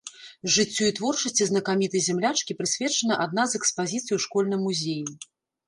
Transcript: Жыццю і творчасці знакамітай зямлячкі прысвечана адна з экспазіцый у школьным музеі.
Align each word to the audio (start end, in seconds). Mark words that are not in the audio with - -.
Жыццю 0.53 0.87
і 0.91 0.95
творчасці 0.99 1.47
знакамітай 1.49 2.01
зямлячкі 2.07 2.57
прысвечана 2.63 3.21
адна 3.29 3.47
з 3.55 3.63
экспазіцый 3.63 4.13
у 4.21 4.23
школьным 4.27 4.59
музеі. 4.67 5.03